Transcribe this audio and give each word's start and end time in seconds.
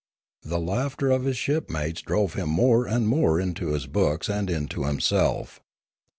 The 0.41 0.57
laughter 0.59 1.11
of 1.11 1.25
his 1.25 1.37
shipmates 1.37 2.01
drove 2.01 2.33
him 2.33 2.49
more 2.49 2.87
and 2.87 3.07
more 3.07 3.39
into 3.39 3.73
his 3.73 3.85
books 3.85 4.29
and 4.29 4.49
into 4.49 4.85
himself. 4.85 5.61